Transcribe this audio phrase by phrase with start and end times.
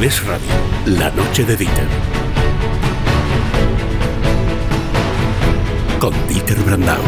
[0.00, 0.46] Es Radio,
[0.86, 1.86] la noche de Dieter.
[5.98, 7.02] Con Dieter Brandau.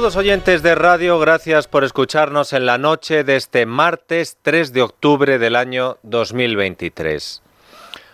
[0.00, 4.80] Saludos oyentes de radio, gracias por escucharnos en la noche de este martes 3 de
[4.80, 7.42] octubre del año 2023.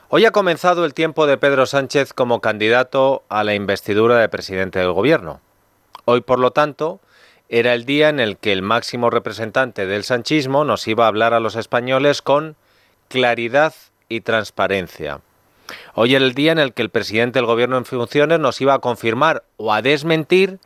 [0.09, 4.81] Hoy ha comenzado el tiempo de Pedro Sánchez como candidato a la investidura de presidente
[4.81, 5.41] del gobierno.
[6.07, 6.99] Hoy, por lo tanto,
[7.49, 11.35] era el día en el que el máximo representante del sanchismo nos iba a hablar
[11.35, 12.57] a los españoles con
[13.07, 13.75] claridad
[14.09, 15.21] y transparencia.
[15.95, 18.75] Hoy era el día en el que el presidente del gobierno en funciones nos iba
[18.75, 20.59] a confirmar o a desmentir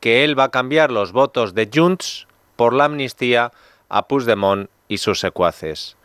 [0.00, 2.26] que él va a cambiar los votos de Junts
[2.56, 3.52] por la amnistía
[3.88, 5.96] a Puigdemont y sus secuaces.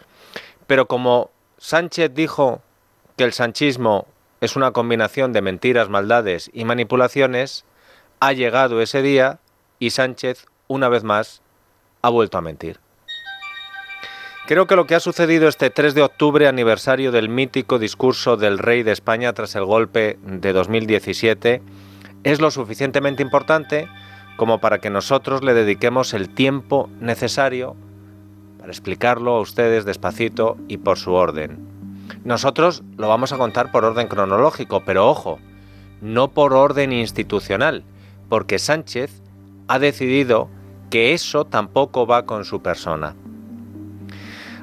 [0.67, 2.61] Pero como Sánchez dijo
[3.17, 4.07] que el sanchismo
[4.41, 7.65] es una combinación de mentiras, maldades y manipulaciones,
[8.19, 9.39] ha llegado ese día
[9.79, 11.41] y Sánchez, una vez más,
[12.01, 12.79] ha vuelto a mentir.
[14.45, 18.59] Creo que lo que ha sucedido este 3 de octubre, aniversario del mítico discurso del
[18.59, 21.61] rey de España tras el golpe de 2017,
[22.23, 23.87] es lo suficientemente importante
[24.37, 27.75] como para que nosotros le dediquemos el tiempo necesario
[28.57, 31.67] para explicarlo a ustedes despacito y por su orden.
[32.23, 35.39] Nosotros lo vamos a contar por orden cronológico, pero ojo,
[36.01, 37.83] no por orden institucional,
[38.29, 39.21] porque Sánchez
[39.67, 40.49] ha decidido
[40.89, 43.15] que eso tampoco va con su persona.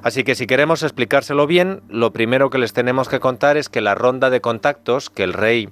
[0.02, 3.82] Así que si queremos explicárselo bien, lo primero que les tenemos que contar es que
[3.82, 5.68] la ronda de contactos que el rey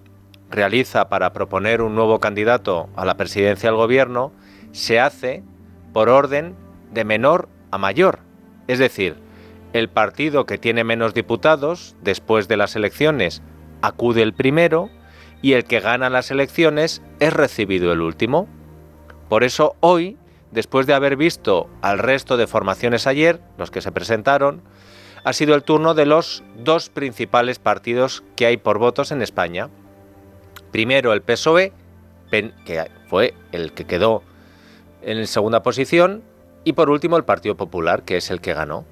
[0.50, 4.32] realiza para proponer un nuevo candidato a la presidencia del gobierno
[4.72, 5.42] se hace
[5.92, 6.54] por orden
[6.92, 8.20] de menor a mayor.
[8.66, 9.16] Es decir,
[9.72, 13.42] el partido que tiene menos diputados después de las elecciones
[13.82, 14.90] acude el primero
[15.42, 18.48] y el que gana las elecciones es recibido el último.
[19.28, 20.16] Por eso hoy,
[20.50, 24.62] después de haber visto al resto de formaciones ayer, los que se presentaron,
[25.24, 29.68] ha sido el turno de los dos principales partidos que hay por votos en España,
[30.70, 31.72] Primero el PSOE,
[32.30, 34.22] que fue el que quedó
[35.02, 36.22] en segunda posición,
[36.64, 38.84] y por último el Partido Popular, que es el que ganó.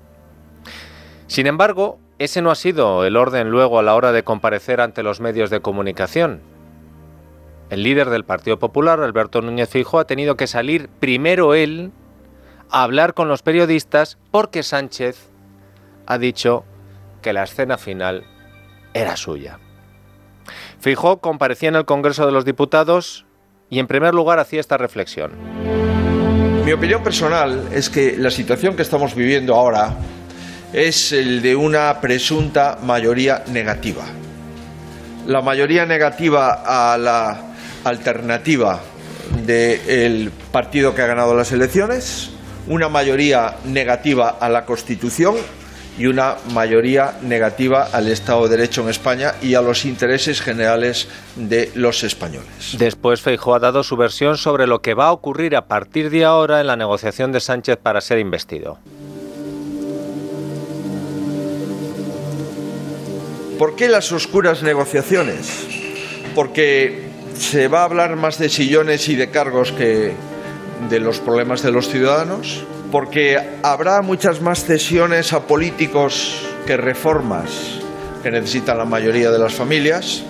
[1.27, 5.03] Sin embargo, ese no ha sido el orden luego a la hora de comparecer ante
[5.03, 6.41] los medios de comunicación.
[7.69, 11.91] El líder del Partido Popular, Alberto Núñez Fijo, ha tenido que salir primero él
[12.71, 15.31] a hablar con los periodistas porque Sánchez
[16.07, 16.65] ha dicho
[17.23, 18.25] que la escena final
[18.95, 19.59] era suya.
[20.87, 23.27] Fijó comparecía en el Congreso de los Diputados
[23.69, 25.33] y en primer lugar hacía esta reflexión.
[26.65, 29.97] Mi opinión personal es que la situación que estamos viviendo ahora
[30.72, 34.05] es el de una presunta mayoría negativa.
[35.27, 37.37] La mayoría negativa a la
[37.83, 38.78] alternativa
[39.45, 42.31] del partido que ha ganado las elecciones,
[42.69, 45.34] una mayoría negativa a la Constitución
[45.98, 51.09] y una mayoría negativa al Estado de Derecho en España y a los intereses generales
[51.37, 52.77] de los españoles.
[52.78, 56.25] Después Feijóo ha dado su versión sobre lo que va a ocurrir a partir de
[56.25, 58.78] ahora en la negociación de Sánchez para ser investido.
[63.59, 65.66] ¿Por qué las oscuras negociaciones?
[66.34, 67.07] Porque
[67.39, 70.13] se va a hablar más de sillones y de cargos que
[70.91, 72.65] de los problemas de los ciudadanos
[72.97, 77.51] porque habrá muchas más cesiones a políticos que reformas
[78.22, 80.22] que necesitan la mayoría de las familias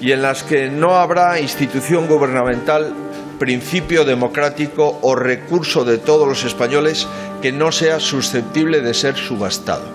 [0.00, 2.94] y en las que no habrá institución gubernamental,
[3.40, 7.08] principio democrático o recurso de todos los españoles
[7.42, 9.88] que no sea susceptible de ser subastado.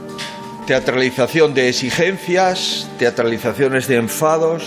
[0.68, 4.66] Teatralización de exigencias, teatralizaciones de enfados,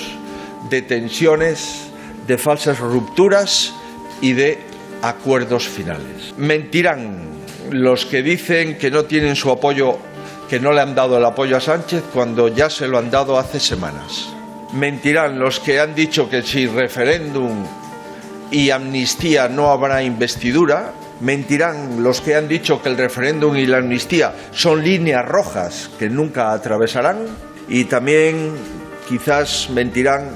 [0.71, 1.91] de tensiones,
[2.27, 3.75] de falsas rupturas
[4.23, 4.61] y de
[5.03, 6.33] acuerdos finales.
[6.39, 7.34] Mentirán
[7.75, 9.99] los que dicen que no tienen su apoyo,
[10.49, 13.37] que no le han dado el apoyo a Sánchez cuando ya se lo han dado
[13.37, 14.33] hace semanas.
[14.73, 17.67] Mentirán los que han dicho que si referéndum
[18.53, 20.93] y amnistía no habrá investidura.
[21.21, 26.09] Mentirán los que han dicho que el referéndum y la amnistía son líneas rojas que
[26.09, 27.27] nunca atravesarán.
[27.69, 28.53] Y también
[29.09, 30.31] quizás mentirán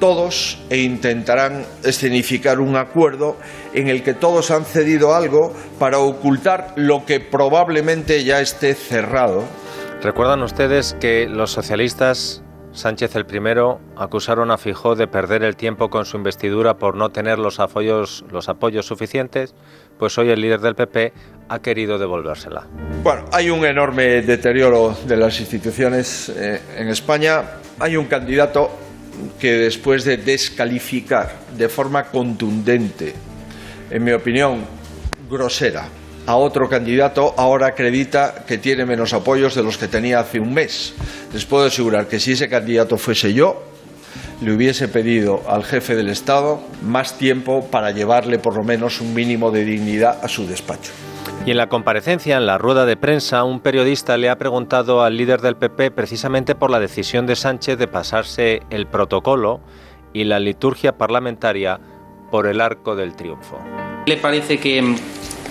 [0.00, 3.36] todos e intentarán escenificar un acuerdo
[3.74, 9.44] en el que todos han cedido algo para ocultar lo que probablemente ya esté cerrado.
[10.02, 12.42] ¿Recuerdan ustedes que los socialistas,
[12.72, 17.10] Sánchez el primero, acusaron a Fijó de perder el tiempo con su investidura por no
[17.10, 19.54] tener los apoyos, los apoyos suficientes?
[19.98, 21.12] Pues hoy el líder del PP
[21.48, 22.66] ha querido devolvérsela.
[23.02, 27.42] Bueno, hay un enorme deterioro de las instituciones eh, en España.
[27.78, 28.70] Hay un candidato
[29.38, 33.14] que después de descalificar de forma contundente,
[33.90, 34.64] en mi opinión,
[35.30, 35.88] grosera,
[36.26, 40.52] a otro candidato, ahora acredita que tiene menos apoyos de los que tenía hace un
[40.52, 40.94] mes.
[41.32, 43.64] Les puedo asegurar que si ese candidato fuese yo,
[44.40, 49.14] le hubiese pedido al jefe del Estado más tiempo para llevarle por lo menos un
[49.14, 50.92] mínimo de dignidad a su despacho.
[51.46, 55.16] Y en la comparecencia, en la rueda de prensa, un periodista le ha preguntado al
[55.16, 59.60] líder del PP precisamente por la decisión de Sánchez de pasarse el protocolo
[60.12, 61.80] y la liturgia parlamentaria
[62.30, 63.58] por el arco del triunfo.
[64.04, 64.96] ¿Le parece que mm,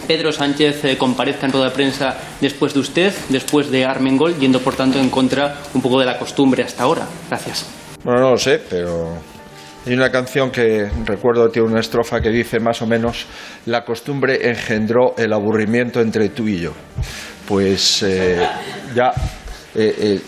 [0.08, 4.76] Pedro Sánchez eh, comparezca en toda prensa después de usted, después de Armengol, yendo por
[4.76, 7.08] tanto en contra un poco de la costumbre hasta ahora?
[7.30, 7.68] Gracias.
[8.04, 9.18] Bueno, no lo sé, pero
[9.86, 13.26] hay una canción que recuerdo tiene una estrofa que dice más o menos
[13.66, 16.74] la costumbre engendró el aburrimiento entre tú y yo.
[17.48, 18.46] Pues eh,
[18.94, 19.12] ya
[19.76, 20.22] eh, eh,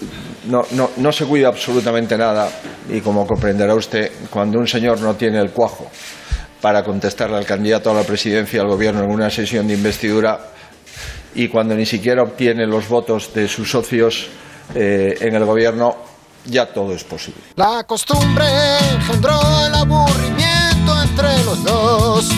[0.47, 2.49] no, no, no se cuida absolutamente nada
[2.89, 5.89] y como comprenderá usted, cuando un señor no tiene el cuajo
[6.61, 10.39] para contestarle al candidato a la presidencia del gobierno en una sesión de investidura
[11.35, 14.29] y cuando ni siquiera obtiene los votos de sus socios
[14.73, 16.10] en el gobierno,
[16.45, 17.41] ya todo es posible.
[17.55, 18.45] La costumbre
[18.95, 22.29] engendró el aburrimiento entre los dos.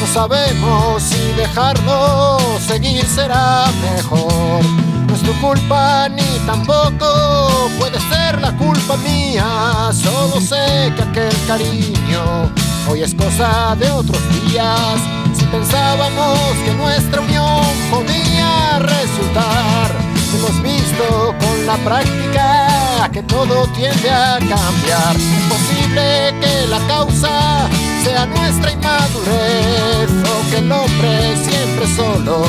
[0.00, 4.64] No sabemos si dejarlo seguir será mejor.
[5.06, 9.90] No es tu culpa ni tampoco puede ser la culpa mía.
[9.92, 12.50] Solo sé que aquel cariño
[12.88, 14.98] hoy es cosa de otros días.
[15.36, 19.90] Si pensábamos que nuestra unión podía resultar,
[20.34, 22.71] hemos visto con la práctica
[23.10, 25.16] que todo tiende a cambiar.
[25.16, 27.68] Es posible que la causa
[28.04, 32.44] sea nuestra inmadurez o que el hombre siempre solo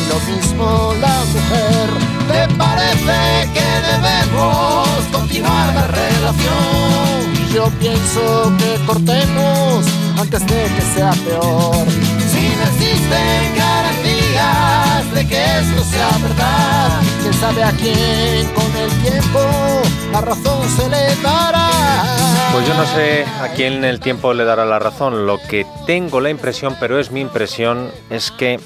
[0.00, 1.88] y lo mismo la mujer.
[2.28, 7.34] ¿Te parece que debemos continuar la relación?
[7.54, 9.86] Yo pienso que cortemos
[10.18, 11.86] antes de que sea peor.
[12.30, 18.90] Si no existen garantías de que esto sea verdad, quién sabe a quién con el
[19.02, 19.40] tiempo
[20.14, 21.70] la razón se le dará.
[22.52, 25.26] Pues yo no sé a quién el tiempo le dará la razón.
[25.26, 28.60] Lo que tengo la impresión, pero es mi impresión, es que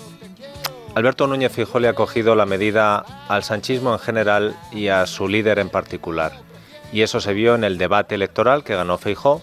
[0.94, 5.26] Alberto Núñez Fijó le ha cogido la medida al sanchismo en general y a su
[5.26, 6.32] líder en particular.
[6.92, 9.40] Y eso se vio en el debate electoral que ganó Feijó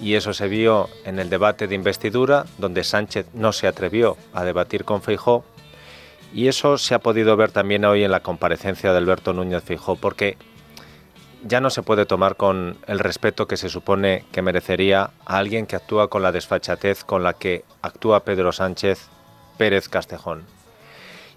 [0.00, 4.44] y eso se vio en el debate de investidura donde Sánchez no se atrevió a
[4.44, 5.44] debatir con Feijó
[6.32, 9.96] y eso se ha podido ver también hoy en la comparecencia de Alberto Núñez Fijó
[9.96, 10.36] porque
[11.44, 15.66] ya no se puede tomar con el respeto que se supone que merecería a alguien
[15.66, 19.08] que actúa con la desfachatez con la que actúa Pedro Sánchez
[19.58, 20.44] Pérez Castejón.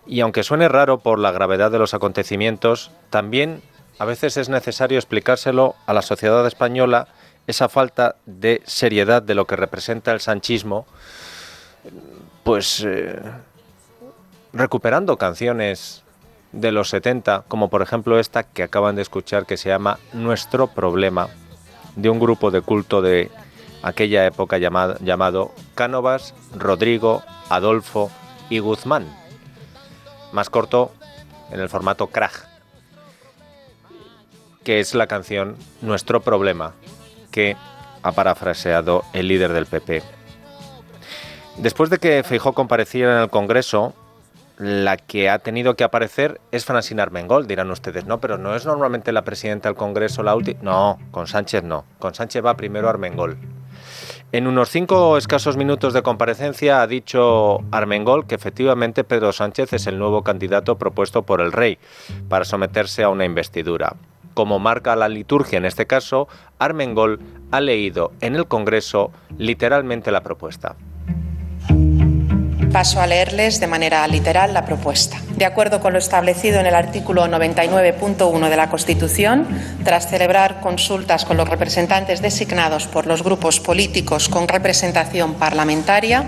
[0.06, 3.62] Y aunque suene raro por la gravedad de los acontecimientos, también
[4.00, 7.10] a veces es necesario explicárselo a la sociedad española
[7.46, 10.86] esa falta de seriedad de lo que representa el sanchismo,
[12.44, 13.20] pues eh,
[14.54, 16.04] recuperando canciones
[16.52, 20.68] de los 70, como por ejemplo esta que acaban de escuchar que se llama Nuestro
[20.68, 21.30] Problema,
[21.96, 23.30] de un grupo de culto de
[23.82, 28.12] aquella época llamado, llamado Cánovas, Rodrigo, Adolfo
[28.50, 29.08] y Guzmán.
[30.32, 30.92] Más corto
[31.52, 32.32] en el formato Krag,
[34.64, 36.74] que es la canción Nuestro Problema,
[37.32, 37.56] que
[38.04, 40.04] ha parafraseado el líder del PP.
[41.58, 43.94] Después de que Feijó compareciera en el Congreso,
[44.58, 47.48] la que ha tenido que aparecer es Francina Armengol.
[47.48, 50.60] Dirán ustedes, no, pero no es normalmente la presidenta del Congreso la última.
[50.62, 51.86] No, con Sánchez no.
[52.00, 53.38] Con Sánchez va primero Armengol.
[54.34, 59.88] En unos cinco escasos minutos de comparecencia ha dicho Armengol que efectivamente Pedro Sánchez es
[59.88, 61.78] el nuevo candidato propuesto por el rey
[62.28, 63.96] para someterse a una investidura.
[64.34, 66.28] Como marca la liturgia en este caso,
[66.60, 67.20] Armengol
[67.52, 70.76] ha leído en el Congreso literalmente la propuesta.
[72.78, 75.18] Paso a leerles de manera literal la propuesta.
[75.38, 79.48] De acuerdo con lo establecido en el artículo 99.1 de la Constitución,
[79.84, 86.24] tras celebrar consultas con los representantes designados por los grupos políticos con representación parlamentaria,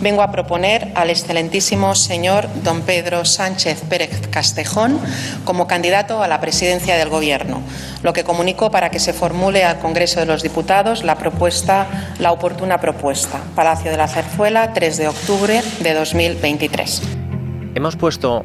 [0.00, 5.00] vengo a proponer al excelentísimo señor don Pedro Sánchez Pérez Castejón
[5.46, 7.62] como candidato a la presidencia del Gobierno,
[8.02, 11.86] lo que comunico para que se formule al Congreso de los Diputados la propuesta,
[12.18, 13.40] la oportuna propuesta.
[13.54, 17.19] Palacio de la Zarzuela, 3 de octubre de 2023.
[17.74, 18.44] Hemos puesto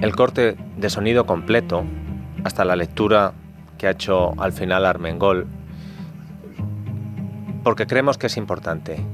[0.00, 1.84] el corte de sonido completo
[2.44, 3.32] hasta la lectura
[3.78, 5.46] que ha hecho al final Armengol
[7.66, 9.04] porque creemos que es importante.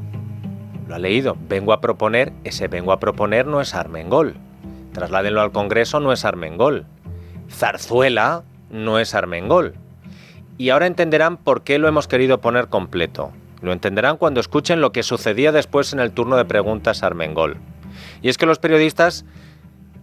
[0.86, 1.38] Lo ha leído.
[1.48, 4.34] Vengo a proponer, ese vengo a proponer no es Armengol.
[4.92, 6.84] Trasládenlo al Congreso, no es Armengol.
[7.50, 9.72] Zarzuela no es Armengol.
[10.58, 13.32] Y ahora entenderán por qué lo hemos querido poner completo.
[13.62, 17.56] Lo entenderán cuando escuchen lo que sucedía después en el turno de preguntas a Armengol.
[18.22, 19.24] Y es que los periodistas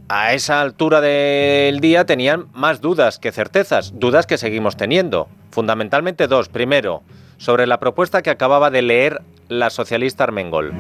[0.10, 5.30] a esa altura del día tenían más dudas que certezas, dudas que seguimos teniendo.
[5.52, 6.50] Fundamentalmente dos.
[6.50, 7.04] Primero,
[7.38, 10.74] sobre la propuesta que acababa de leer la socialista Armengol.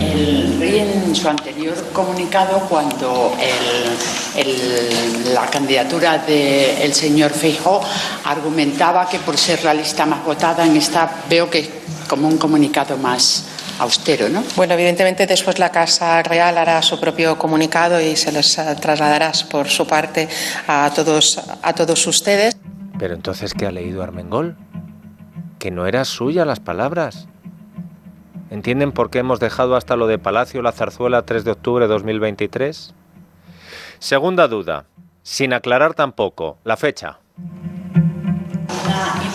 [0.00, 3.32] El rey en su anterior comunicado, cuando
[5.32, 7.82] la candidatura del señor Feijóo
[8.24, 11.70] argumentaba que por ser la lista más votada en esta, veo que
[12.08, 13.44] como un comunicado más
[13.78, 14.42] austero, ¿no?
[14.56, 19.32] Bueno, evidentemente después la Casa Real hará su propio comunicado y se les eh, trasladará
[19.50, 20.28] por su parte
[20.66, 22.56] a todos, a todos ustedes.
[22.98, 24.56] Pero entonces, ¿qué ha leído Armengol?
[25.58, 27.26] Que no eran suyas las palabras.
[28.50, 31.92] ¿Entienden por qué hemos dejado hasta lo de Palacio la Zarzuela 3 de octubre de
[31.92, 32.94] 2023?
[33.98, 34.84] Segunda duda,
[35.22, 37.18] sin aclarar tampoco, la fecha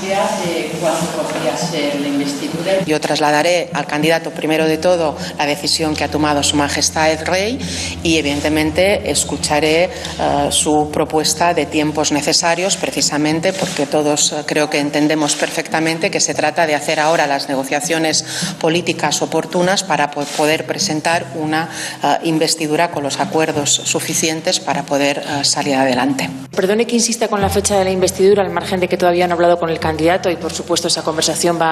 [0.09, 2.83] de cuándo podría ser la investidura.
[2.85, 7.25] Yo trasladaré al candidato, primero de todo, la decisión que ha tomado Su Majestad el
[7.25, 7.59] Rey
[8.01, 14.79] y, evidentemente, escucharé uh, su propuesta de tiempos necesarios, precisamente porque todos uh, creo que
[14.79, 18.25] entendemos perfectamente que se trata de hacer ahora las negociaciones
[18.59, 21.69] políticas oportunas para poder presentar una
[22.01, 26.29] uh, investidura con los acuerdos suficientes para poder salir adelante.
[26.55, 29.33] Perdone que insista con la fecha de la investidura, al margen de que todavía no
[29.33, 31.71] ha hablado con el candidato y, por supuesto, esa conversación va,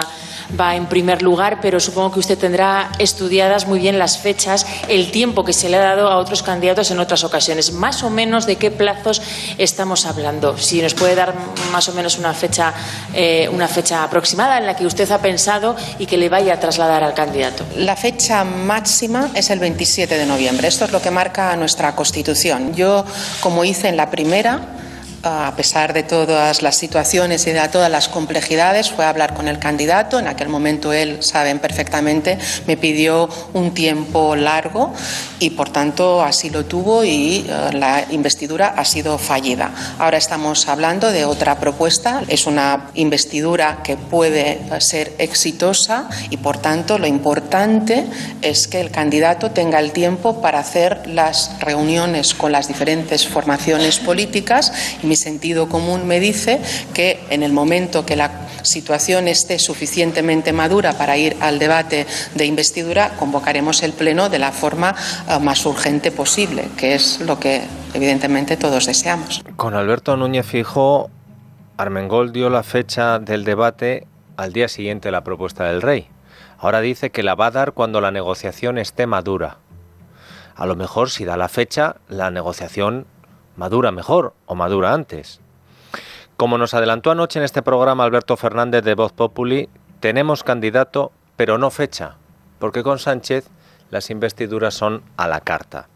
[0.60, 5.12] va en primer lugar, pero supongo que usted tendrá estudiadas muy bien las fechas, el
[5.12, 7.72] tiempo que se le ha dado a otros candidatos en otras ocasiones.
[7.72, 9.22] Más o menos de qué plazos
[9.58, 10.58] estamos hablando.
[10.58, 11.34] Si nos puede dar
[11.72, 12.74] más o menos una fecha,
[13.14, 16.60] eh, una fecha aproximada en la que usted ha pensado y que le vaya a
[16.60, 17.66] trasladar al candidato.
[17.78, 20.68] La fecha máxima es el 27 de noviembre.
[20.68, 22.74] Esto es lo que marca nuestra Constitución.
[22.76, 23.06] Yo,
[23.40, 24.62] como hice en la primera,
[25.24, 29.48] a pesar de todas las situaciones y de todas las complejidades, fue a hablar con
[29.48, 30.20] el candidato.
[30.20, 34.94] En aquel momento él, saben perfectamente, me pidió un tiempo largo
[35.40, 39.72] y, por tanto, así lo tuvo y eh, la investidura ha sido fallida.
[40.00, 42.22] Ahora estamos hablando de otra propuesta.
[42.28, 48.06] Es una investidura que puede ser exitosa y, por tanto, lo importante
[48.42, 54.00] es que el candidato tenga el tiempo para hacer las reuniones con las diferentes formaciones
[54.00, 54.72] políticas
[55.02, 56.60] y sentido común me dice
[56.94, 62.46] que en el momento que la situación esté suficientemente madura para ir al debate de
[62.46, 64.96] investidura, convocaremos el Pleno de la forma
[65.30, 67.62] eh, más urgente posible, que es lo que
[67.94, 69.44] evidentemente todos deseamos.
[69.56, 71.10] Con Alberto Núñez Fijo,
[71.78, 76.08] Armengol dio la fecha del debate al día siguiente de la propuesta del rey.
[76.60, 79.58] Ahora dice que la va a dar cuando la negociación esté madura.
[80.56, 83.06] A lo mejor si da la fecha, la negociación
[83.58, 85.42] madura mejor o madura antes.
[86.38, 91.58] Como nos adelantó anoche en este programa Alberto Fernández de Voz Populi, tenemos candidato, pero
[91.58, 92.16] no fecha,
[92.60, 93.50] porque con Sánchez
[93.90, 95.90] las investiduras son a la carta.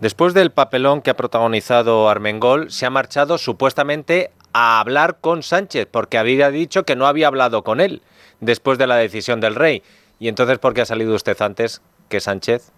[0.00, 5.88] Después del papelón que ha protagonizado Armengol, se ha marchado supuestamente a hablar con Sánchez,
[5.90, 8.02] porque había dicho que no había hablado con él
[8.40, 9.82] después de la decisión del rey.
[10.20, 12.70] ¿Y entonces por qué ha salido usted antes que Sánchez?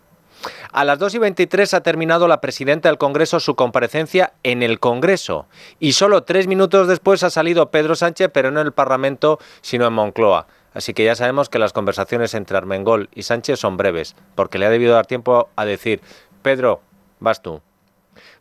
[0.73, 4.80] A las 2 y 23 ha terminado la presidenta del Congreso su comparecencia en el
[4.80, 5.47] Congreso
[5.78, 9.87] y solo tres minutos después ha salido Pedro Sánchez, pero no en el Parlamento, sino
[9.87, 10.47] en Moncloa.
[10.73, 14.66] Así que ya sabemos que las conversaciones entre Armengol y Sánchez son breves, porque le
[14.66, 16.00] ha debido dar tiempo a decir,
[16.42, 16.80] Pedro,
[17.18, 17.61] vas tú.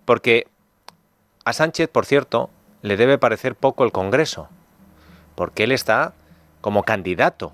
[0.06, 0.48] Porque
[1.44, 2.50] a Sánchez, por cierto,
[2.82, 4.48] le debe parecer poco el Congreso,
[5.36, 6.13] porque él está
[6.62, 7.53] como candidato.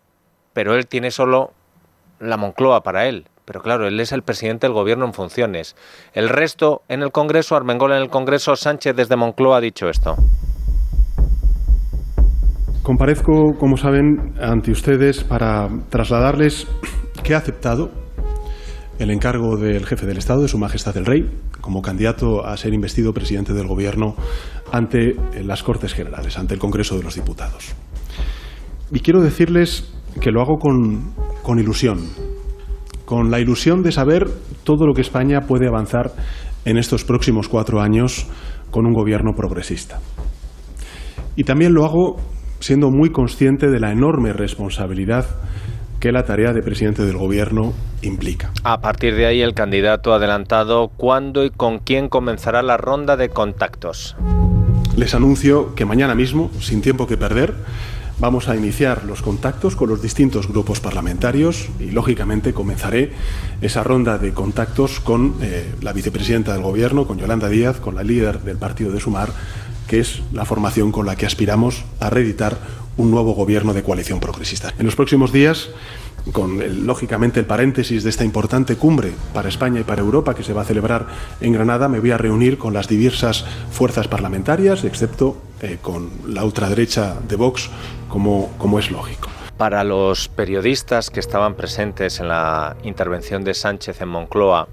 [0.53, 1.51] pero él tiene solo
[2.19, 3.25] la Moncloa para él.
[3.45, 5.75] Pero claro, él es el presidente del gobierno en funciones.
[6.13, 10.15] El resto en el Congreso, Armengol en el Congreso, Sánchez desde Moncloa ha dicho esto.
[12.83, 16.67] Comparezco, como saben, ante ustedes para trasladarles
[17.23, 17.91] que he aceptado
[18.99, 21.29] el encargo del jefe del Estado, de Su Majestad el Rey,
[21.59, 24.15] como candidato a ser investido presidente del Gobierno
[24.71, 27.73] ante las Cortes Generales, ante el Congreso de los Diputados.
[28.91, 31.99] Y quiero decirles que lo hago con, con ilusión,
[33.05, 34.27] con la ilusión de saber
[34.63, 36.11] todo lo que España puede avanzar
[36.65, 38.27] en estos próximos cuatro años
[38.69, 39.99] con un gobierno progresista.
[41.35, 42.17] Y también lo hago
[42.59, 45.25] siendo muy consciente de la enorme responsabilidad
[45.99, 48.51] que la tarea de presidente del gobierno implica.
[48.63, 53.17] A partir de ahí, el candidato ha adelantado cuándo y con quién comenzará la ronda
[53.17, 54.15] de contactos.
[54.97, 57.53] Les anuncio que mañana mismo, sin tiempo que perder,
[58.21, 63.11] vamos a iniciar los contactos con los distintos grupos parlamentarios y, lógicamente, comenzaré
[63.61, 68.03] esa ronda de contactos con eh, la vicepresidenta del Gobierno, con Yolanda Díaz, con la
[68.03, 69.33] líder del partido de Sumar,
[69.87, 72.59] que es la formación con la que aspiramos a reeditar
[72.95, 74.71] un nuevo gobierno de coalición progresista.
[74.77, 75.69] En los próximos días,
[76.31, 80.53] con lógicamente el paréntesis de esta importante cumbre para España y para Europa que se
[80.53, 81.07] va a celebrar
[81.41, 86.43] en Granada, me voy a reunir con las diversas fuerzas parlamentarias, excepto eh, con la
[86.43, 87.69] ultraderecha de Vox,
[88.07, 89.29] como, como es lógico.
[89.57, 94.67] Para los periodistas que estaban presentes en la intervención de Sánchez en Moncloa,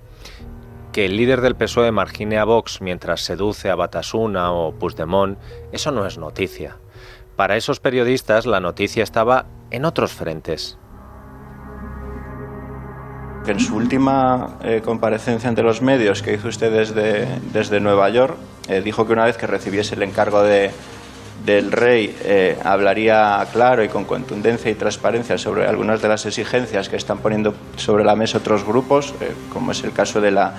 [0.93, 5.39] que el líder del PSOE margine a Vox mientras seduce a Batasuna o Puigdemont,
[5.73, 6.77] eso no es noticia.
[7.37, 10.79] Para esos periodistas la noticia estaba en otros frentes.
[13.46, 18.37] En su última eh, comparecencia ante los medios que hizo usted desde, desde Nueva York,
[18.68, 20.70] eh, dijo que una vez que recibiese el encargo de,
[21.46, 26.90] del rey eh, hablaría claro y con contundencia y transparencia sobre algunas de las exigencias
[26.90, 29.14] que están poniendo sobre la mesa otros grupos,
[29.51, 30.53] como es el caso de, la,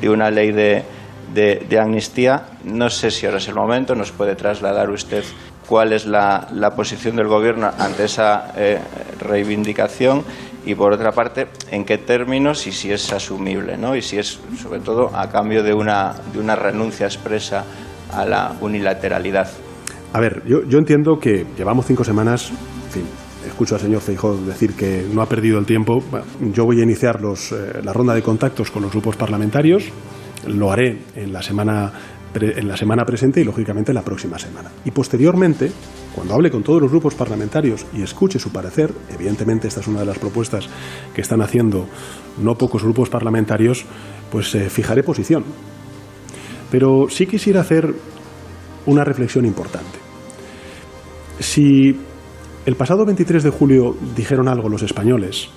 [0.00, 0.82] de una ley de,
[1.34, 2.44] de, de, amnistía.
[2.64, 5.24] No sé si ahora es el momento, nos puede trasladar usted
[5.68, 8.54] cuál es la, la posición del Gobierno ante esa
[9.20, 10.24] reivindicación
[10.64, 13.96] y, por otra parte, en qué términos y si es asumible, ¿no?
[13.96, 17.64] y si es, sobre todo, a cambio de una, de una renuncia expresa
[18.12, 19.48] a la unilateralidad.
[20.12, 23.04] A ver, yo, yo entiendo que llevamos cinco semanas, en fin,
[23.46, 26.02] escucho al señor Feijóo decir que no ha perdido el tiempo.
[26.52, 29.84] Yo voy a iniciar los, eh, la ronda de contactos con los grupos parlamentarios.
[30.46, 31.92] Lo haré en la semana
[32.34, 34.70] en la semana presente y lógicamente la próxima semana.
[34.84, 35.70] Y posteriormente,
[36.14, 40.00] cuando hable con todos los grupos parlamentarios y escuche su parecer, evidentemente esta es una
[40.00, 40.68] de las propuestas
[41.14, 41.86] que están haciendo
[42.42, 43.84] no pocos grupos parlamentarios,
[44.30, 45.44] pues eh, fijaré posición.
[46.70, 47.94] Pero sí quisiera hacer
[48.86, 49.98] una reflexión importante.
[51.38, 51.96] Si
[52.66, 55.48] el pasado 23 de julio dijeron algo los españoles,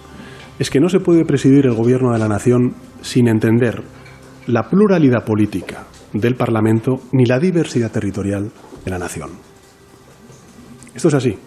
[0.59, 3.83] es que no se puede presidir el gobierno de la nación sin entender
[4.47, 8.51] la pluralidad política del Parlamento ni la diversidad territorial
[8.85, 9.52] de la nación.
[10.95, 11.37] Esto es así.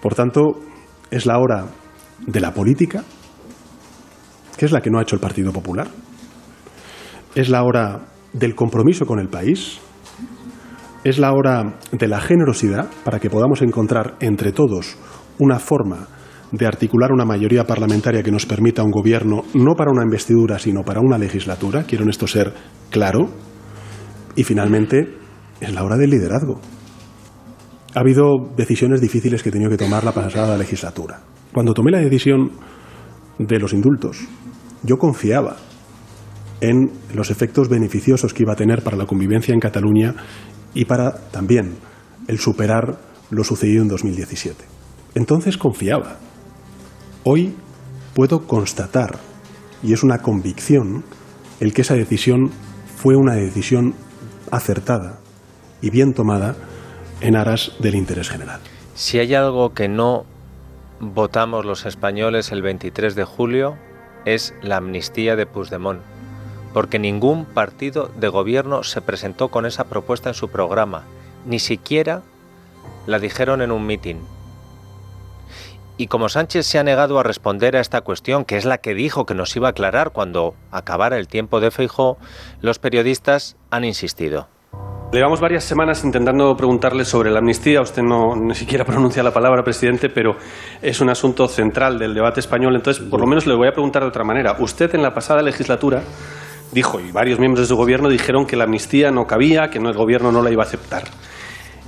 [0.00, 0.60] Por tanto,
[1.10, 1.66] es la hora
[2.26, 3.04] de la política,
[4.56, 5.88] que es la que no ha hecho el Partido Popular.
[7.34, 8.00] Es la hora
[8.32, 9.80] del compromiso con el país,
[11.04, 14.96] es la hora de la generosidad para que podamos encontrar entre todos
[15.38, 16.08] una forma
[16.52, 20.82] de articular una mayoría parlamentaria que nos permita un gobierno no para una investidura, sino
[20.82, 21.84] para una legislatura.
[21.84, 22.52] Quiero en esto ser
[22.90, 23.30] claro.
[24.36, 25.16] Y finalmente,
[25.60, 26.60] es la hora del liderazgo.
[27.94, 31.20] Ha habido decisiones difíciles que he tenido que tomar la pasada legislatura.
[31.52, 32.52] Cuando tomé la decisión
[33.38, 34.18] de los indultos,
[34.84, 35.56] yo confiaba
[36.60, 40.14] en los efectos beneficiosos que iba a tener para la convivencia en Cataluña
[40.72, 41.76] y para también
[42.28, 43.00] el superar
[43.30, 44.64] lo sucedido en 2017.
[45.14, 46.18] Entonces confiaba.
[47.24, 47.54] Hoy
[48.14, 49.18] puedo constatar,
[49.82, 51.04] y es una convicción,
[51.58, 52.50] el que esa decisión
[52.96, 53.94] fue una decisión
[54.50, 55.18] acertada
[55.82, 56.56] y bien tomada
[57.20, 58.60] en aras del interés general.
[58.94, 60.24] Si hay algo que no
[61.00, 63.76] votamos los españoles el 23 de julio,
[64.24, 66.00] es la amnistía de Puigdemont,
[66.74, 71.04] porque ningún partido de gobierno se presentó con esa propuesta en su programa,
[71.46, 72.22] ni siquiera
[73.06, 74.20] la dijeron en un mitin.
[75.96, 78.94] Y como Sánchez se ha negado a responder a esta cuestión, que es la que
[78.94, 82.16] dijo que nos iba a aclarar cuando acabara el tiempo de Feijó,
[82.62, 84.48] los periodistas han insistido.
[85.12, 87.80] Llevamos varias semanas intentando preguntarle sobre la amnistía.
[87.80, 90.36] Usted no ni siquiera pronuncia la palabra, presidente, pero
[90.80, 92.76] es un asunto central del debate español.
[92.76, 94.54] Entonces, por lo menos le voy a preguntar de otra manera.
[94.60, 96.04] Usted en la pasada legislatura
[96.70, 99.88] dijo, y varios miembros de su gobierno dijeron que la amnistía no cabía, que no,
[99.88, 101.02] el gobierno no la iba a aceptar.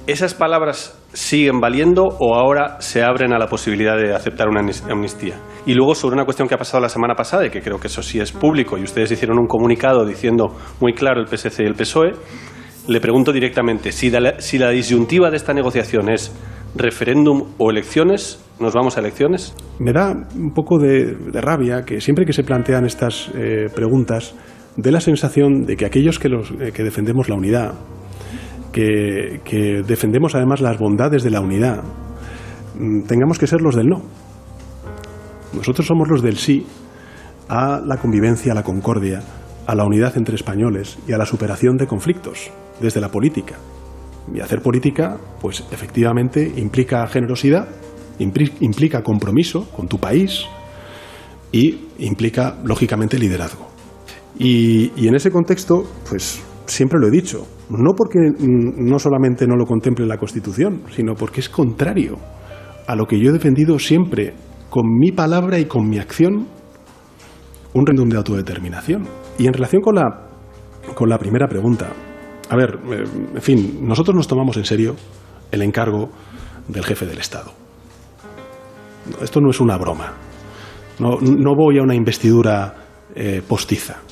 [0.08, 5.36] ¿Esas palabras siguen valiendo o ahora se abren a la posibilidad de aceptar una amnistía?
[5.64, 7.86] Y luego sobre una cuestión que ha pasado la semana pasada, y que creo que
[7.86, 11.66] eso sí es público, y ustedes hicieron un comunicado diciendo muy claro el PSC y
[11.66, 12.14] el PSOE,
[12.88, 16.32] le pregunto directamente, si la, disyuntiva de esta negociación es
[16.74, 19.54] referéndum o elecciones, ¿nos vamos a elecciones?
[19.78, 24.34] Me da un poco de, rabia que siempre que se plantean estas eh, preguntas,
[24.76, 27.74] dé la sensación de que aquellos que, los, eh, que defendemos la unidad,
[28.72, 31.82] que, que, defendemos además las bondades de la unidad,
[32.78, 34.02] mm, tengamos que ser los del no.
[35.52, 36.66] Nosotros somos los del sí
[37.48, 39.20] a la convivencia, a la concordia,
[39.66, 42.50] a la unidad entre españoles y a la superación de conflictos
[42.82, 43.56] desde la política.
[44.34, 47.68] Y hacer política, pues efectivamente implica generosidad,
[48.18, 50.44] implica compromiso con tu país
[51.50, 53.66] y implica, lógicamente, liderazgo.
[54.38, 59.56] Y, y en ese contexto, pues siempre lo he dicho, no porque no solamente no
[59.56, 62.16] lo contemple la Constitución, sino porque es contrario
[62.86, 64.34] a lo que yo he defendido siempre,
[64.70, 66.46] con mi palabra y con mi acción,
[67.74, 69.04] un referéndum de autodeterminación.
[69.38, 70.28] Y en relación con la,
[70.94, 71.88] con la primera pregunta,
[72.52, 74.94] a ver, eh, en fin, nosotros nos tomamos en serio
[75.50, 76.10] el encargo
[76.68, 77.50] del jefe del Estado.
[79.22, 80.12] Esto no es una broma.
[80.98, 82.74] No, voy a una investidura
[83.14, 84.02] eh, postiza.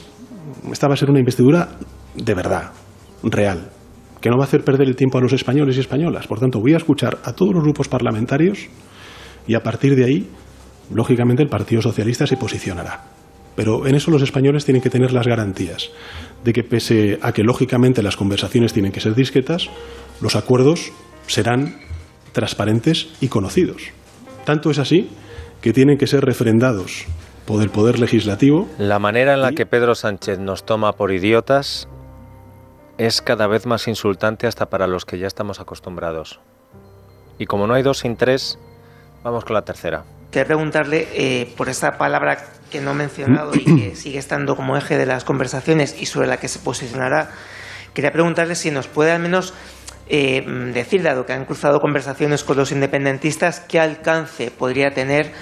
[0.73, 1.69] Esta va a ser una investidura
[2.15, 2.73] de verdad,
[3.23, 3.69] real,
[4.23, 6.27] que no va a hacer perder el tiempo a los españoles y españolas.
[6.27, 8.69] Por tanto, voy a escuchar a todos los grupos parlamentarios
[9.47, 10.31] y a partir de ahí,
[10.95, 13.05] lógicamente, el Partido Socialista se posicionará.
[13.55, 15.91] Pero en eso los españoles tienen que tener las garantías
[16.45, 19.69] de que pese a que lógicamente las conversaciones tienen que ser discretas,
[20.21, 20.93] los acuerdos
[21.27, 21.81] serán
[22.33, 23.83] transparentes y conocidos.
[24.45, 25.11] Tanto es así
[25.61, 27.07] que tienen que ser refrendados
[27.47, 28.69] por el Poder Legislativo.
[28.79, 31.89] La manera en la que Pedro Sánchez nos toma por idiotas
[32.97, 36.41] es cada vez más insultante hasta para los que ya estamos acostumbrados.
[37.39, 38.59] Y como no hay dos sin tres,
[39.25, 40.05] vamos con la tercera.
[40.31, 42.39] Quería preguntarle eh, por esa palabra
[42.71, 46.27] que no he mencionado y que sigue estando como eje de las conversaciones y sobre
[46.29, 47.31] la que se posicionará.
[47.93, 49.53] Quería preguntarle si nos puede al menos
[50.09, 55.33] eh, decir, dado que han cruzado conversaciones con los independentistas, qué alcance podría tener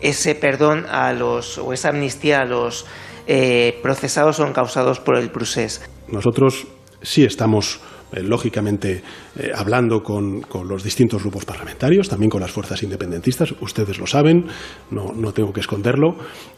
[0.00, 2.86] ese perdón a los o esa amnistía a los
[3.26, 5.82] eh, procesados o encausados por el procés.
[6.06, 6.66] Nosotros
[7.02, 7.80] sí estamos
[8.12, 9.02] lógicamente
[9.36, 14.46] eh, hablando con, los distintos grupos parlamentarios, también con las fuerzas independentistas, ustedes lo saben,
[14.90, 16.16] no, no tengo que esconderlo,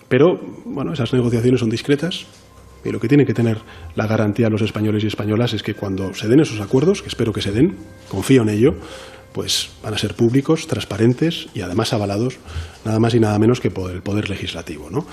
[0.09, 2.27] pero bueno, esas negociaciones son discretas,
[2.85, 3.59] y lo que tiene que tener
[3.95, 7.33] la garantía los españoles y españolas es que cuando se den esos acuerdos, que espero
[7.33, 7.77] que se den,
[8.09, 8.75] confío en ello,
[9.33, 12.39] pues van a ser públicos, transparentes y además avalados
[12.85, 14.91] nada más y nada menos que por el poder legislativo.
[14.91, 15.07] ¿no?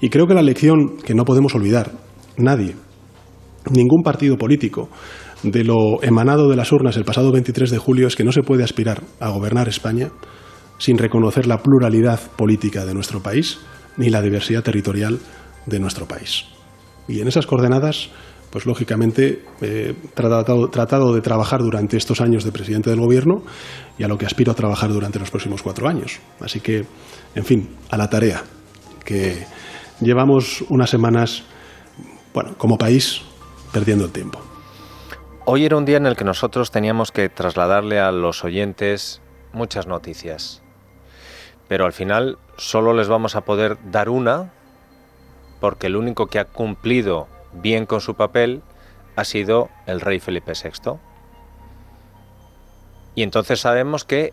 [0.00, 1.92] Y creo que la lección que no podemos olvidar,
[2.36, 2.74] nadie,
[3.70, 4.88] ningún partido político,
[5.42, 8.42] de lo emanado de las urnas el pasado 23 de julio es que no se
[8.42, 10.10] puede aspirar a gobernar España
[10.78, 13.58] sin reconocer la pluralidad política de nuestro país
[13.96, 15.18] ni la diversidad territorial
[15.66, 16.44] de nuestro país.
[17.08, 18.10] Y en esas coordenadas,
[18.50, 23.42] pues lógicamente he tratado, tratado, de trabajar durante estos años de presidente del Gobierno
[23.98, 26.20] y a lo que aspiro a trabajar durante los próximos cuatro años.
[26.40, 26.84] Así que,
[27.34, 28.42] en fin, a la tarea,
[29.04, 29.44] que
[30.00, 31.42] llevamos unas semanas,
[32.32, 33.22] bueno, como país,
[33.72, 34.51] perdiendo el tiempo.
[35.44, 39.20] Hoy era un día en el que nosotros teníamos que trasladarle a los oyentes
[39.52, 40.62] muchas noticias.
[41.66, 44.52] Pero al final solo les vamos a poder dar una
[45.58, 48.62] porque el único que ha cumplido bien con su papel
[49.16, 50.92] ha sido el rey Felipe VI.
[53.16, 54.32] Y entonces sabemos que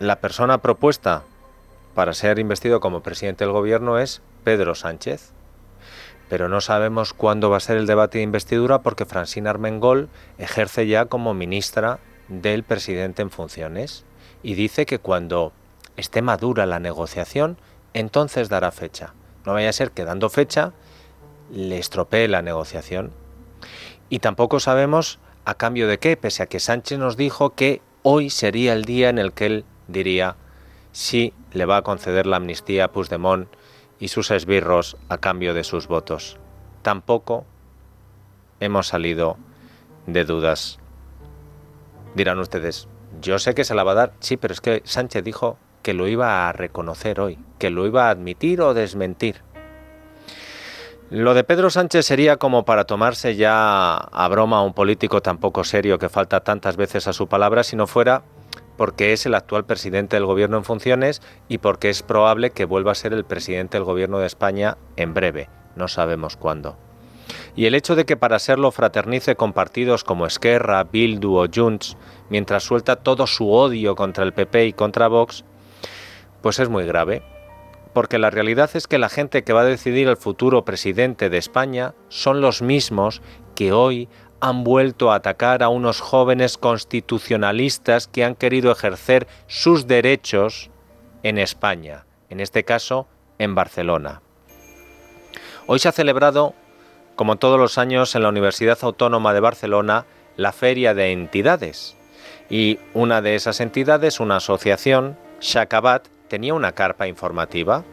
[0.00, 1.22] la persona propuesta
[1.94, 5.32] para ser investido como presidente del gobierno es Pedro Sánchez
[6.28, 10.86] pero no sabemos cuándo va a ser el debate de investidura porque Francina Armengol ejerce
[10.86, 14.04] ya como ministra del presidente en funciones
[14.42, 15.52] y dice que cuando
[15.96, 17.58] esté madura la negociación,
[17.94, 19.14] entonces dará fecha.
[19.44, 20.72] No vaya a ser que dando fecha
[21.50, 23.12] le estropee la negociación.
[24.10, 28.30] Y tampoco sabemos a cambio de qué, pese a que Sánchez nos dijo que hoy
[28.30, 30.36] sería el día en el que él diría
[30.92, 33.48] si le va a conceder la amnistía a Puigdemont
[34.00, 36.38] y sus esbirros a cambio de sus votos.
[36.82, 37.44] Tampoco
[38.60, 39.36] hemos salido
[40.06, 40.78] de dudas.
[42.14, 42.88] Dirán ustedes,
[43.20, 45.94] yo sé que se la va a dar, sí, pero es que Sánchez dijo que
[45.94, 49.42] lo iba a reconocer hoy, que lo iba a admitir o desmentir.
[51.10, 55.38] Lo de Pedro Sánchez sería como para tomarse ya a broma a un político tan
[55.38, 58.24] poco serio que falta tantas veces a su palabra si no fuera
[58.78, 62.92] porque es el actual presidente del gobierno en funciones y porque es probable que vuelva
[62.92, 66.78] a ser el presidente del gobierno de España en breve, no sabemos cuándo.
[67.54, 71.98] Y el hecho de que para serlo fraternice con partidos como Esquerra, Bildu o Junts,
[72.30, 75.44] mientras suelta todo su odio contra el PP y contra Vox,
[76.40, 77.22] pues es muy grave
[77.98, 81.38] porque la realidad es que la gente que va a decidir el futuro presidente de
[81.38, 83.22] España son los mismos
[83.56, 84.08] que hoy
[84.40, 90.70] han vuelto a atacar a unos jóvenes constitucionalistas que han querido ejercer sus derechos
[91.22, 94.22] en España, en este caso en Barcelona.
[95.66, 96.54] Hoy se ha celebrado,
[97.16, 101.96] como todos los años, en la Universidad Autónoma de Barcelona, la Feria de Entidades.
[102.48, 107.84] Y una de esas entidades, una asociación, Shakabat, tenía una carpa informativa.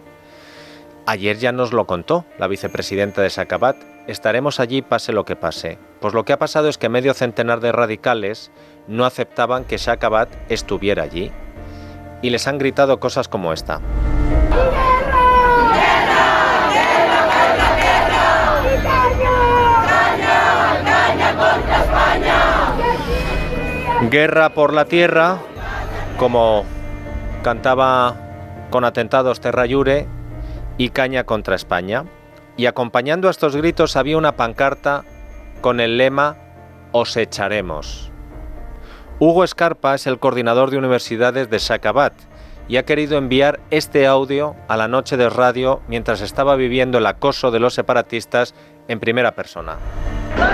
[1.06, 3.95] Ayer ya nos lo contó la vicepresidenta de Sacabat.
[4.08, 5.80] Estaremos allí pase lo que pase.
[6.00, 8.52] Pues lo que ha pasado es que medio centenar de radicales
[8.88, 11.32] no aceptaban que Shakabat estuviera allí.
[12.22, 13.82] Y les han gritado cosas como esta.
[24.12, 25.40] Guerra por la tierra,
[26.20, 26.64] como
[27.42, 28.16] cantaba
[28.70, 30.06] con atentados Terrayure
[30.78, 32.06] y Caña contra España.
[32.58, 35.04] Y acompañando a estos gritos había una pancarta
[35.62, 36.38] con el lema
[36.92, 38.12] Os echaremos.
[39.20, 42.14] Hugo Escarpa es el coordinador de universidades de Sacabat
[42.68, 47.06] y ha querido enviar este audio a la noche de radio mientras estaba viviendo el
[47.06, 48.56] acoso de los separatistas
[48.88, 49.78] en primera persona.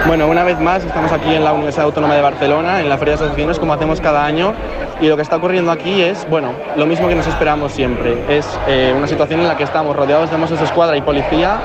[0.06, 3.13] Bueno, una vez más estamos aquí en la Universidad Autónoma de Barcelona, en la Feria
[3.13, 4.54] de Asociaciones, como hacemos cada año,
[5.00, 8.26] y lo que está ocurriendo aquí es, bueno, lo mismo que nos esperamos siempre.
[8.30, 11.60] Es eh, una situación en la que estamos rodeados de mozos de escuadra y policía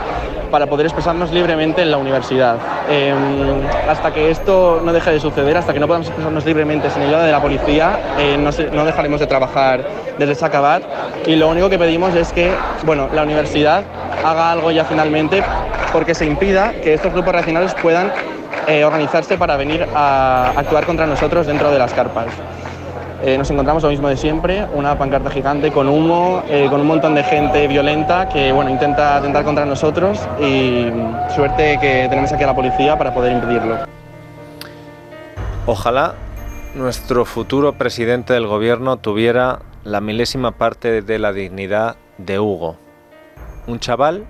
[0.50, 2.56] para poder expresarnos libremente en la universidad.
[2.88, 3.16] Em,
[3.88, 7.24] hasta que esto no deje de suceder, hasta que no podamos expresarnos libremente sin ayuda
[7.24, 9.84] de la policía, eh, no, dejaremos de trabajar
[10.18, 10.82] desde Sacabat
[11.26, 12.52] y lo único que pedimos es que
[12.84, 13.84] bueno, la universidad
[14.24, 15.42] haga algo ya finalmente
[15.92, 18.12] porque se impida que estos grupos regionales puedan
[18.66, 22.26] eh, organizarse para venir a actuar contra nosotros dentro de las carpas.
[23.22, 26.86] Eh, nos encontramos lo mismo de siempre, una pancarta gigante con humo, eh, con un
[26.86, 30.90] montón de gente violenta que bueno, intenta atentar contra nosotros y
[31.34, 33.78] suerte que tenemos aquí a la policía para poder impedirlo.
[35.64, 36.14] Ojalá
[36.74, 42.76] nuestro futuro presidente del gobierno tuviera la milésima parte de la dignidad de Hugo,
[43.66, 44.26] un chaval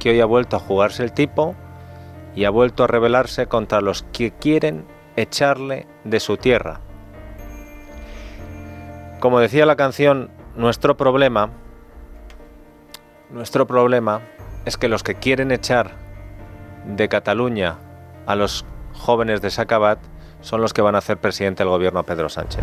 [0.00, 1.54] que hoy ha vuelto a jugarse el tipo
[2.34, 6.80] y ha vuelto a rebelarse contra los que quieren echarle de su tierra
[9.20, 11.50] como decía la canción, nuestro problema,
[13.30, 14.20] nuestro problema
[14.64, 15.92] es que los que quieren echar
[16.86, 17.76] de Cataluña
[18.26, 19.98] a los jóvenes de Sacabat
[20.40, 22.62] son los que van a hacer presidente del gobierno Pedro Sánchez.